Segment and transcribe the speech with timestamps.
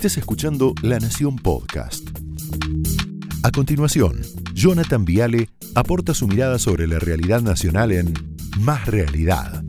[0.00, 2.08] estés escuchando La Nación Podcast.
[3.42, 4.22] A continuación,
[4.54, 8.14] Jonathan Viale aporta su mirada sobre la realidad nacional en
[8.60, 9.62] Más Realidad.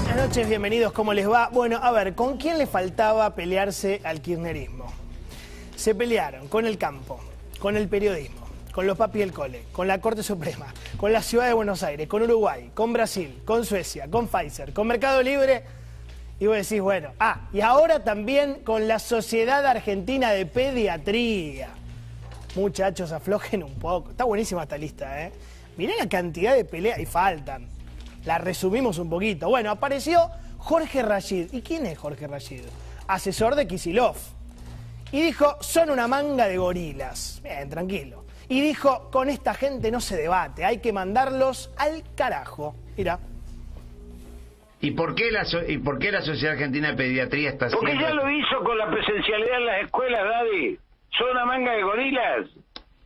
[0.00, 1.50] Buenas noches, bienvenidos, ¿cómo les va?
[1.52, 4.90] Bueno, a ver, ¿con quién le faltaba pelearse al kirchnerismo?
[5.76, 7.20] Se pelearon con el campo,
[7.58, 8.41] con el periodismo,
[8.72, 12.08] con los papi del cole, con la Corte Suprema, con la Ciudad de Buenos Aires,
[12.08, 15.62] con Uruguay, con Brasil, con Suecia, con Pfizer, con Mercado Libre.
[16.40, 21.68] Y vos decís, bueno, ah, y ahora también con la Sociedad Argentina de Pediatría.
[22.56, 24.10] Muchachos, aflojen un poco.
[24.10, 25.32] Está buenísima esta lista, ¿eh?
[25.76, 27.68] Mirá la cantidad de peleas, y faltan.
[28.24, 29.48] La resumimos un poquito.
[29.48, 31.52] Bueno, apareció Jorge Rashid.
[31.52, 32.62] ¿Y quién es Jorge Rashid?
[33.06, 34.16] Asesor de Kisilov.
[35.12, 37.40] Y dijo, son una manga de gorilas.
[37.42, 38.21] Bien, tranquilo.
[38.52, 42.74] Y dijo, con esta gente no se debate, hay que mandarlos al carajo.
[42.98, 43.18] Mira.
[44.82, 47.86] ¿Y por qué la, so- y por qué la Sociedad Argentina de Pediatría está haciendo
[47.88, 50.78] Porque ya lo hizo con la presencialidad en las escuelas, Daddy.
[51.16, 52.46] Son una manga de gorilas.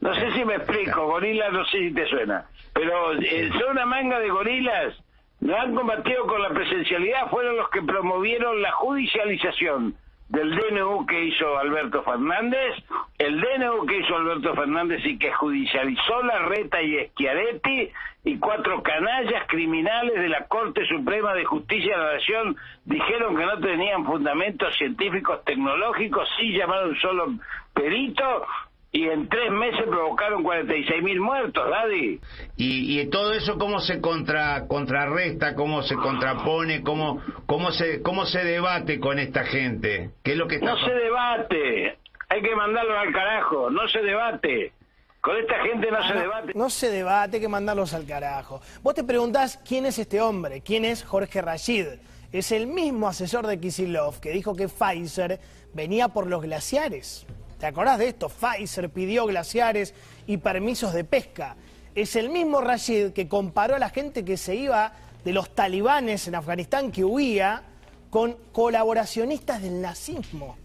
[0.00, 2.46] No sé si me explico, gorilas no sé si te suena.
[2.74, 4.94] Pero eh, son una manga de gorilas.
[5.38, 9.94] No han combatido con la presencialidad, fueron los que promovieron la judicialización
[10.28, 12.74] del DNU que hizo Alberto Fernández,
[13.18, 17.90] el DNU que hizo Alberto Fernández y que judicializó la Reta y Schiaretti
[18.24, 23.46] y cuatro canallas criminales de la Corte Suprema de Justicia de la Nación dijeron que
[23.46, 27.26] no tenían fundamentos científicos tecnológicos, sí llamaron solo
[27.72, 28.46] perito
[28.96, 32.18] y en tres meses provocaron 46 mil muertos, Daddy.
[32.56, 38.24] y, y todo eso cómo se contra, contrarresta, cómo se contrapone, cómo cómo se cómo
[38.24, 41.98] se debate con esta gente, qué es lo que está No se debate,
[42.30, 44.72] hay que mandarlos al carajo, no se debate.
[45.20, 46.52] Con esta gente no se debate.
[46.54, 48.60] No se debate, hay que mandarlos al carajo.
[48.82, 51.86] Vos te preguntás quién es este hombre, quién es Jorge Rashid.
[52.32, 55.40] Es el mismo asesor de Kisilov que dijo que Pfizer
[55.74, 57.26] venía por los glaciares.
[57.58, 58.28] ¿Te acordás de esto?
[58.28, 59.94] Pfizer pidió glaciares
[60.26, 61.56] y permisos de pesca.
[61.94, 64.92] Es el mismo Rashid que comparó a la gente que se iba
[65.24, 67.62] de los talibanes en Afganistán que huía
[68.10, 70.56] con colaboracionistas del nazismo.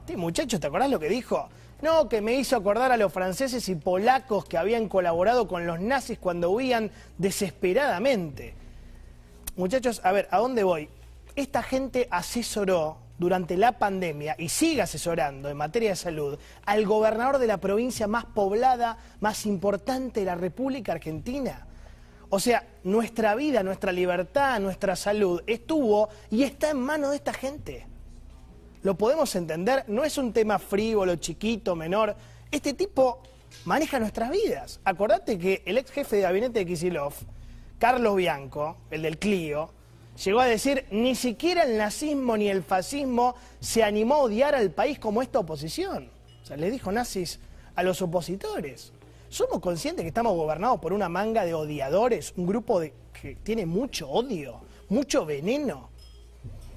[0.00, 1.48] Este muchacho, ¿te acordás lo que dijo?
[1.82, 5.78] No, que me hizo acordar a los franceses y polacos que habían colaborado con los
[5.78, 8.54] nazis cuando huían desesperadamente.
[9.56, 10.88] Muchachos, a ver, ¿a dónde voy?
[11.34, 17.38] Esta gente asesoró durante la pandemia y sigue asesorando en materia de salud al gobernador
[17.38, 21.66] de la provincia más poblada, más importante de la República Argentina.
[22.28, 27.32] O sea, nuestra vida, nuestra libertad, nuestra salud estuvo y está en manos de esta
[27.32, 27.86] gente.
[28.82, 32.16] Lo podemos entender, no es un tema frívolo, chiquito, menor.
[32.50, 33.22] Este tipo
[33.64, 34.80] maneja nuestras vidas.
[34.84, 37.14] Acordate que el ex jefe de gabinete de Kisilov,
[37.78, 39.70] Carlos Bianco, el del Clio,
[40.24, 44.70] llegó a decir, ni siquiera el nazismo ni el fascismo se animó a odiar al
[44.70, 46.10] país como esta oposición.
[46.42, 47.40] O sea, le dijo nazis
[47.74, 48.92] a los opositores.
[49.28, 54.08] ¿Somos conscientes que estamos gobernados por una manga de odiadores, un grupo que tiene mucho
[54.08, 55.90] odio, mucho veneno?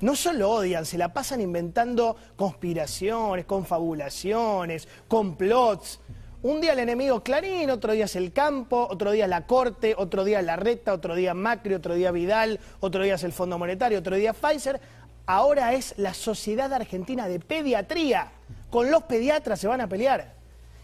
[0.02, 6.00] No solo odian, se la pasan inventando conspiraciones, confabulaciones, complots.
[6.42, 10.24] Un día el enemigo Clarín, otro día es el campo, otro día la corte, otro
[10.24, 14.00] día la reta, otro día Macri, otro día Vidal, otro día es el Fondo Monetario,
[14.00, 14.80] otro día Pfizer.
[15.26, 18.32] Ahora es la Sociedad Argentina de Pediatría.
[18.70, 20.34] Con los pediatras se van a pelear.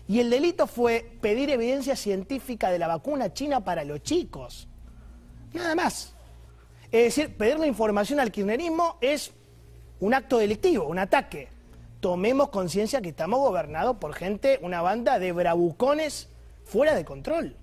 [0.09, 4.67] Y el delito fue pedir evidencia científica de la vacuna china para los chicos.
[5.53, 6.13] Nada más.
[6.91, 9.31] Es decir, pedirle información al kirchnerismo es
[10.01, 11.54] un acto delictivo, un ataque.
[12.05, 16.29] Tomemos conciencia que estamos gobernados por gente, una banda de bravucones
[16.63, 17.55] fuera de control.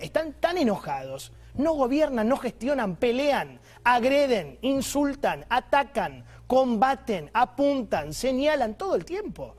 [0.00, 8.94] Están tan enojados, no gobiernan, no gestionan, pelean, agreden, insultan, atacan, combaten, apuntan, señalan todo
[8.94, 9.56] el tiempo.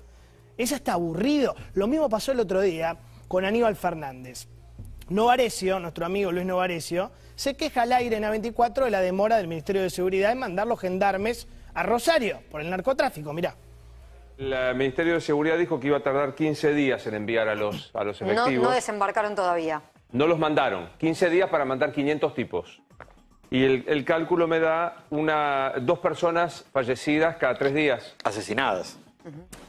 [0.58, 1.54] Es hasta aburrido.
[1.74, 2.98] Lo mismo pasó el otro día
[3.28, 4.48] con Aníbal Fernández.
[5.10, 9.50] Novarecio, nuestro amigo Luis Novarecio, se queja al aire en A24 de la demora del
[9.50, 13.34] Ministerio de Seguridad en mandar los gendarmes a Rosario por el narcotráfico.
[13.34, 13.54] Mirá.
[14.38, 17.92] El Ministerio de Seguridad dijo que iba a tardar 15 días en enviar a los,
[17.96, 18.64] a los No, efectivos.
[18.68, 19.82] no desembarcaron todavía.
[20.12, 20.90] No los mandaron.
[20.98, 22.82] 15 días para mandar 500 tipos.
[23.50, 28.16] Y el, el cálculo me da una, dos personas fallecidas cada tres días.
[28.24, 28.98] Asesinadas.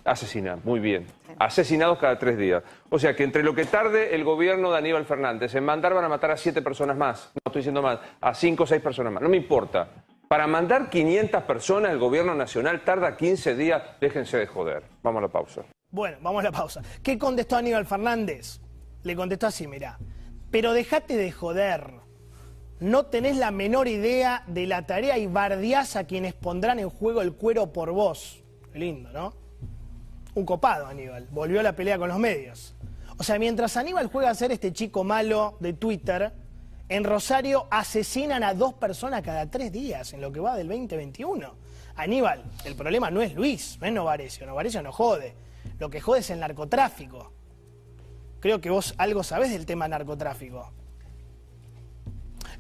[0.05, 1.07] Asesinadas, muy bien.
[1.39, 2.63] Asesinados cada tres días.
[2.89, 6.05] O sea que entre lo que tarde el gobierno de Aníbal Fernández en mandar van
[6.05, 7.31] a matar a siete personas más.
[7.35, 9.23] No estoy diciendo más, a cinco o seis personas más.
[9.23, 9.89] No me importa.
[10.33, 13.83] Para mandar 500 personas el gobierno nacional tarda 15 días.
[14.01, 14.83] Déjense de joder.
[15.03, 15.63] Vamos a la pausa.
[15.91, 16.81] Bueno, vamos a la pausa.
[17.03, 18.59] ¿Qué contestó Aníbal Fernández?
[19.03, 19.99] le contestó así, mira,
[20.51, 22.01] pero dejate de joder.
[22.81, 27.21] No tenés la menor idea de la tarea y bardeás a quienes pondrán en juego
[27.21, 28.43] el cuero por vos.
[28.73, 29.35] Lindo, ¿no?
[30.35, 31.29] Un copado, Aníbal.
[31.31, 32.75] Volvió a la pelea con los medios.
[33.19, 36.33] O sea, mientras Aníbal juega a ser este chico malo de Twitter,
[36.89, 41.55] en Rosario asesinan a dos personas cada tres días en lo que va del 2021.
[41.97, 44.47] Aníbal, el problema no es Luis, no es Novarecio.
[44.47, 45.35] Novarecio no jode.
[45.79, 47.33] Lo que jode es el narcotráfico.
[48.41, 50.73] Creo que vos algo sabés del tema narcotráfico.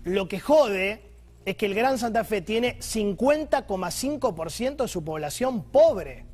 [0.04, 1.02] Lo que jode
[1.44, 6.26] es que el Gran Santa Fe tiene 50,5% de su población pobre.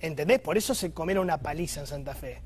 [0.00, 0.40] ¿Entendés?
[0.40, 2.42] Por eso se comieron una paliza en Santa Fe.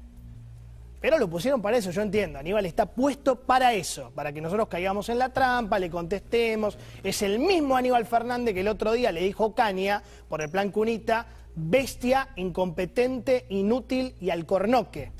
[1.01, 2.39] Pero lo pusieron para eso, yo entiendo.
[2.39, 6.77] Aníbal está puesto para eso, para que nosotros caigamos en la trampa, le contestemos.
[7.05, 10.73] Es el mismo Aníbal Fernández que el otro día le dijo Caña, por el plan
[10.73, 15.13] Cunita, bestia, incompetente, inútil y alcornoque.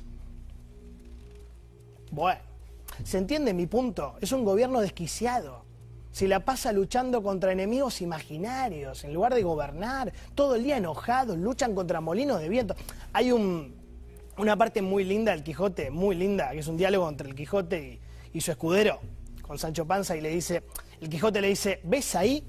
[2.11, 2.41] Bueno,
[3.05, 4.17] ¿se entiende mi punto?
[4.21, 5.65] Es un gobierno desquiciado.
[6.11, 11.39] Si la pasa luchando contra enemigos imaginarios, en lugar de gobernar, todo el día enojados,
[11.39, 12.75] luchan contra molinos de viento.
[13.13, 13.75] Hay un,
[14.39, 18.01] una parte muy linda del Quijote, muy linda, que es un diálogo entre el Quijote
[18.33, 19.01] y, su escudero,
[19.43, 20.63] con Sancho Panza, y le dice,
[21.01, 22.47] el Quijote le dice, ¿ves ahí?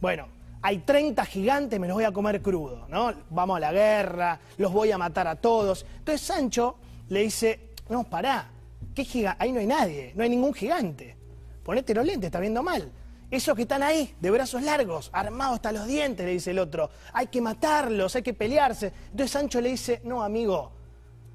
[0.00, 0.28] Bueno,
[0.62, 3.12] hay 30 gigantes, me los voy a comer crudo, ¿no?
[3.30, 5.84] Vamos a la guerra, los voy a matar a todos.
[5.98, 6.76] Entonces Sancho
[7.08, 8.50] le dice, no, pará,
[8.94, 9.42] ¿qué gigante?
[9.42, 11.16] Ahí no hay nadie, no hay ningún gigante.
[11.64, 12.90] Ponete los lentes, está viendo mal.
[13.30, 16.90] Esos que están ahí, de brazos largos, armados hasta los dientes, le dice el otro,
[17.12, 18.92] hay que matarlos, hay que pelearse.
[19.10, 20.70] Entonces Sancho le dice, no, amigo,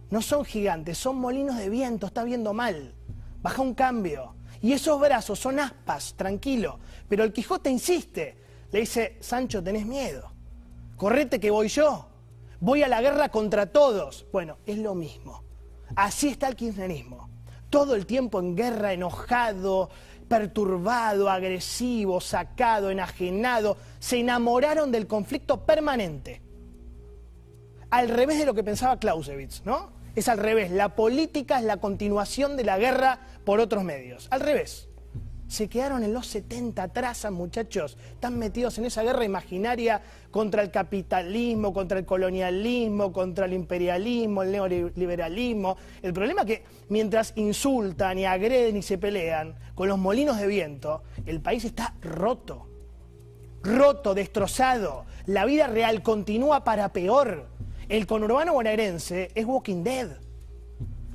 [0.10, 2.96] no son gigantes, son molinos de viento, está viendo mal.
[3.42, 4.36] Baja un cambio.
[4.62, 6.80] Y esos brazos son aspas, tranquilo.
[7.08, 8.38] Pero el Quijote insiste.
[8.72, 10.32] Le dice, Sancho, tenés miedo.
[10.98, 12.08] Correte que voy yo.
[12.60, 14.26] Voy a la guerra contra todos.
[14.34, 15.44] Bueno, es lo mismo.
[15.96, 17.30] Así está el kirchnerismo.
[17.70, 19.90] Todo el tiempo en guerra, enojado,
[20.28, 23.78] perturbado, agresivo, sacado, enajenado.
[24.00, 26.42] Se enamoraron del conflicto permanente.
[27.92, 29.99] Al revés de lo que pensaba Clausewitz, ¿no?
[30.20, 30.70] Es al revés.
[30.70, 34.28] La política es la continuación de la guerra por otros medios.
[34.32, 34.90] Al revés.
[35.48, 37.98] Se quedaron en los 70 atrás, muchachos.
[38.16, 44.44] Están metidos en esa guerra imaginaria contra el capitalismo, contra el colonialismo, contra el imperialismo,
[44.44, 45.78] el neoliberalismo.
[46.02, 50.48] El problema es que mientras insultan y agreden y se pelean con los molinos de
[50.48, 52.68] viento, el país está roto.
[53.64, 55.06] Roto, destrozado.
[55.28, 57.48] La vida real continúa para peor.
[57.90, 60.10] El conurbano bonaerense es Walking Dead.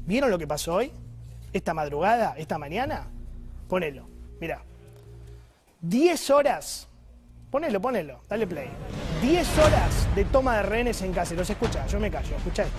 [0.06, 0.90] ¿Vieron lo que pasó hoy?
[1.52, 3.06] Esta madrugada, esta mañana.
[3.68, 4.08] Ponelo,
[4.40, 4.60] mira.
[5.82, 6.88] 10 horas.
[7.52, 8.68] Ponelo, ponelo, dale play.
[9.22, 11.48] 10 horas de toma de rehenes en caseros.
[11.48, 12.76] Escucha, yo me callo, escucha esto.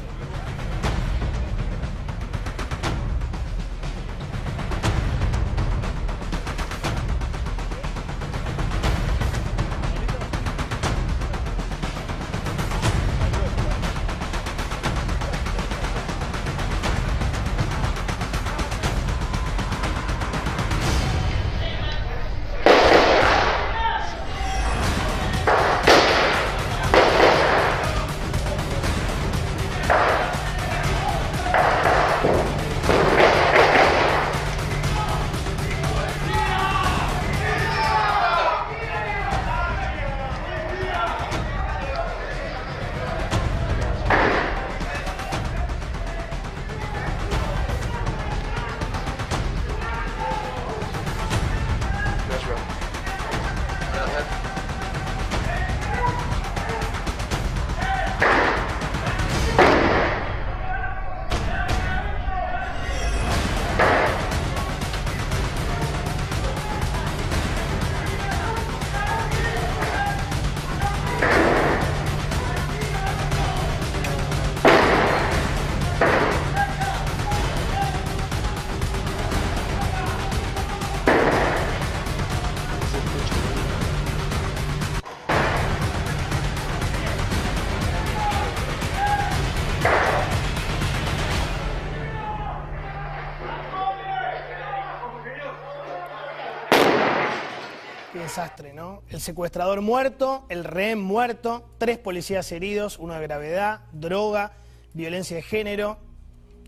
[98.36, 99.02] Desastre, ¿no?
[99.08, 104.52] El secuestrador muerto, el rehén muerto, tres policías heridos, uno de gravedad, droga,
[104.94, 105.98] violencia de género.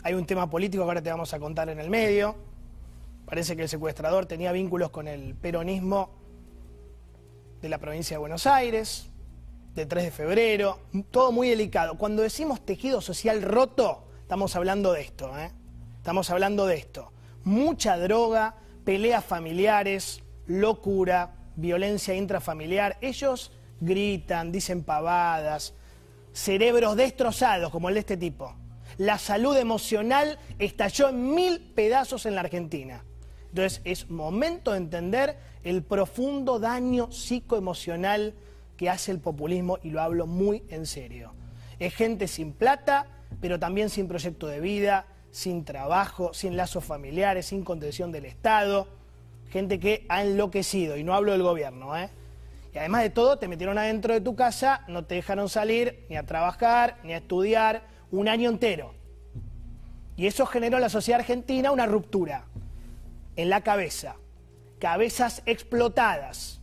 [0.02, 2.38] Hay un tema político que ahora te vamos a contar en el medio.
[3.26, 6.12] Parece que el secuestrador tenía vínculos con el peronismo
[7.62, 9.10] de la provincia de Buenos Aires,
[9.76, 10.80] de 3 de febrero,
[11.12, 11.98] todo muy delicado.
[11.98, 15.52] Cuando decimos tejido social roto, estamos hablando de esto, ¿eh?
[15.98, 17.12] Estamos hablando de esto.
[17.44, 18.56] Mucha droga,
[18.86, 22.98] peleas familiares, locura, violencia intrafamiliar.
[23.02, 25.74] Ellos gritan, dicen pavadas,
[26.32, 28.56] cerebros destrozados como el de este tipo.
[28.98, 33.04] La salud emocional estalló en mil pedazos en la Argentina.
[33.50, 38.34] Entonces es momento de entender el profundo daño psicoemocional
[38.76, 41.34] que hace el populismo y lo hablo muy en serio.
[41.80, 43.08] Es gente sin plata,
[43.42, 48.88] pero también sin proyecto de vida, sin trabajo, sin lazos familiares, sin contención del Estado,
[49.50, 52.10] gente que ha enloquecido, y no hablo del gobierno, ¿eh?
[52.74, 56.18] Y además de todo, te metieron adentro de tu casa, no te dejaron salir ni
[56.18, 58.94] a trabajar, ni a estudiar, un año entero.
[60.16, 62.46] Y eso generó en la sociedad argentina una ruptura
[63.36, 64.16] en la cabeza,
[64.80, 66.60] cabezas explotadas.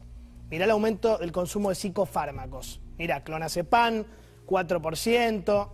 [0.51, 2.81] Mira el aumento del consumo de psicofármacos.
[2.99, 4.05] Mira, clonazepam,
[4.47, 5.69] 4%,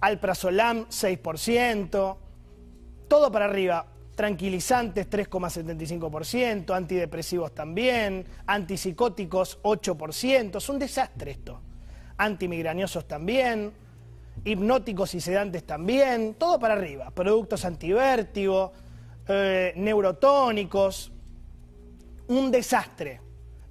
[0.00, 2.16] alprazolam, 6%,
[3.08, 3.86] todo para arriba.
[4.14, 10.58] Tranquilizantes, 3,75%, antidepresivos también, antipsicóticos, 8%.
[10.58, 11.60] Es un desastre esto.
[12.18, 13.72] Antimigrañosos también,
[14.44, 17.10] hipnóticos y sedantes también, todo para arriba.
[17.10, 18.72] Productos antivértigo,
[19.28, 21.12] eh, neurotónicos,
[22.28, 23.20] un desastre.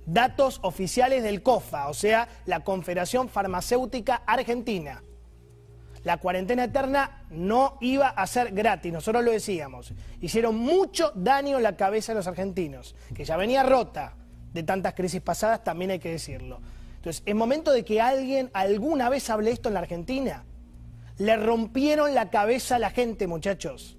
[0.05, 5.03] Datos oficiales del COFA, o sea, la Confederación Farmacéutica Argentina.
[6.03, 9.93] La cuarentena eterna no iba a ser gratis, nosotros lo decíamos.
[10.19, 14.15] Hicieron mucho daño en la cabeza de los argentinos, que ya venía rota
[14.53, 16.59] de tantas crisis pasadas, también hay que decirlo.
[16.95, 20.43] Entonces, es momento de que alguien alguna vez hable esto en la Argentina.
[21.17, 23.97] Le rompieron la cabeza a la gente, muchachos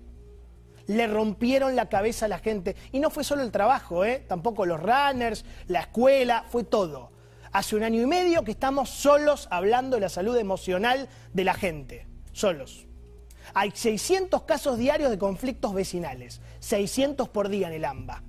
[0.86, 2.76] le rompieron la cabeza a la gente.
[2.92, 4.24] Y no fue solo el trabajo, ¿eh?
[4.26, 7.12] tampoco los runners, la escuela, fue todo.
[7.52, 11.52] Hace un año y medio que estamos solos hablando de la salud emocional de la
[11.52, 12.86] gente, solos.
[13.52, 18.22] Hay 600 casos diarios de conflictos vecinales, 600 por día en el AMBA.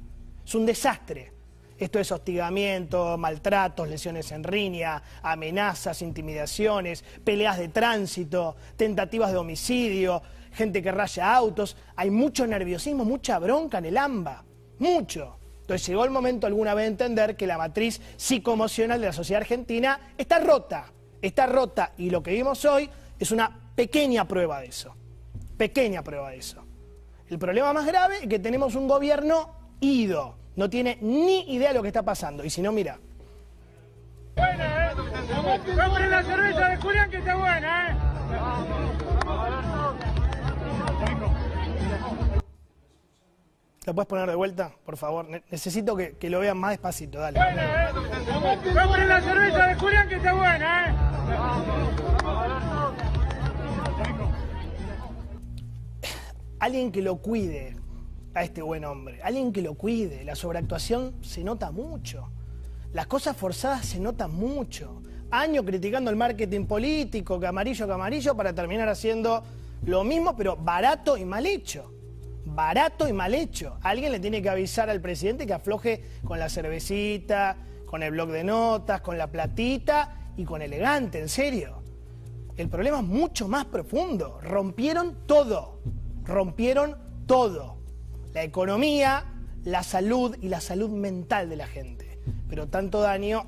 [0.45, 1.31] Es un desastre.
[1.77, 10.21] Esto es hostigamiento, maltratos, lesiones en riña, amenazas, intimidaciones, peleas de tránsito, tentativas de homicidio,
[10.51, 14.43] gente que raya autos, hay mucho nerviosismo, mucha bronca en el AMBA,
[14.79, 15.39] mucho.
[15.63, 19.41] Entonces llegó el momento alguna vez de entender que la matriz psicoemocional de la sociedad
[19.41, 20.91] argentina está rota,
[21.21, 24.93] está rota y lo que vimos hoy es una pequeña prueba de eso,
[25.55, 26.65] pequeña prueba de eso.
[27.29, 31.75] El problema más grave es que tenemos un gobierno ido, no tiene ni idea de
[31.75, 32.99] lo que está pasando y si no, mira.
[34.35, 36.09] Buena, ¿eh?
[36.09, 39.02] la cerveza de Julián que buena, ¿eh?
[43.85, 45.27] ¿La puedes poner de vuelta, por favor?
[45.51, 47.37] necesito que, lo vean más despacito, dale.
[47.37, 47.93] Buena, ¿eh?
[48.73, 50.95] Vamos a la cerveza de Julián que está buena, ¿eh?
[56.59, 57.75] Alguien que lo cuide
[58.33, 60.23] a este buen hombre, alguien que lo cuide.
[60.23, 62.31] La sobreactuación se nota mucho.
[62.93, 65.01] Las cosas forzadas se notan mucho.
[65.29, 69.43] Años criticando el marketing político, que amarillo, que amarillo, para terminar haciendo
[69.83, 71.91] lo mismo, pero barato y mal hecho
[72.55, 73.77] barato y mal hecho.
[73.81, 78.29] Alguien le tiene que avisar al presidente que afloje con la cervecita, con el blog
[78.31, 81.81] de notas, con la platita y con elegante, en serio.
[82.57, 84.39] El problema es mucho más profundo.
[84.41, 85.79] Rompieron todo.
[86.23, 87.77] Rompieron todo.
[88.33, 89.25] La economía,
[89.63, 92.19] la salud y la salud mental de la gente.
[92.49, 93.45] Pero tanto daño,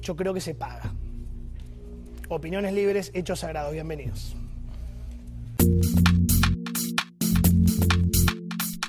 [0.00, 0.92] yo creo que se paga.
[2.28, 3.72] Opiniones libres, hechos sagrados.
[3.72, 4.36] Bienvenidos.